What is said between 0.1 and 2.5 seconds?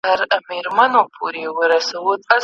له درملو نه توري تښتې